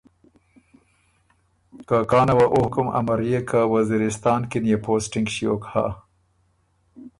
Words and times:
کانه 2.11 2.33
وه 2.37 2.45
او 2.53 2.59
حُکم 2.65 2.87
امريېک 2.99 3.45
که 3.49 3.59
وزیرستان 3.73 4.41
کی 4.49 4.57
نيې 4.63 4.77
پوسټِنګ 4.83 5.27
ݭیوک 5.33 5.63
هۀ 5.71 5.85